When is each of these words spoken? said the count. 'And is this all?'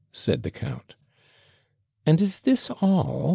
said 0.11 0.41
the 0.41 0.49
count. 0.49 0.95
'And 2.07 2.19
is 2.19 2.39
this 2.39 2.71
all?' 2.81 3.29